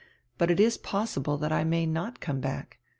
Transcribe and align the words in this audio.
But 0.39 0.49
it 0.49 0.59
is 0.59 0.79
possible 0.79 1.37
that 1.37 1.51
I 1.51 1.63
may 1.63 1.85
not 1.85 2.19
come 2.21 2.39
back. 2.39 2.79